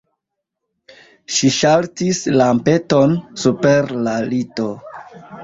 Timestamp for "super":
3.43-3.95